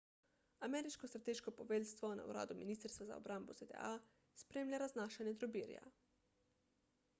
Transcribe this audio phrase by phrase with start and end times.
[0.67, 3.93] ameriško strateško poveljstvo na uradu ministrstva za obrambo zda
[4.43, 5.87] spremlja raznašanje drobirja